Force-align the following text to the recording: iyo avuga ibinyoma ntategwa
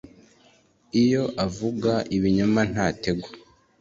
iyo 1.03 1.23
avuga 1.45 1.91
ibinyoma 2.15 2.61
ntategwa 2.71 3.29